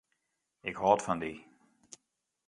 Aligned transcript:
Ik 0.69 0.75
hâld 0.81 1.01
fan 1.05 1.19
dy. 1.23 1.33